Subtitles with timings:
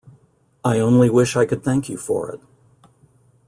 [0.65, 2.39] I only wish I could thank you for it.